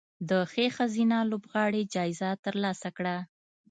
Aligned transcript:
د 0.29 0.31
ښې 0.51 0.65
ښځینه 0.75 1.17
لوبغاړې 1.31 1.81
جایزه 1.93 2.29
ترلاسه 2.45 2.89
کړه 2.97 3.15